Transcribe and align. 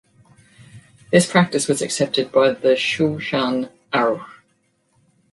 This 1.11 1.29
practice 1.31 1.67
was 1.67 1.79
accepted 1.83 2.31
by 2.31 2.53
the 2.53 2.69
Shulchan 2.75 3.69
Aruch. 3.93 4.27